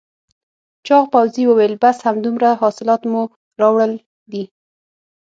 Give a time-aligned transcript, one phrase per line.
[0.87, 3.21] چاغ پوځي وویل بس همدومره حاصلات مو
[3.61, 3.91] راوړل
[4.31, 4.43] دي؟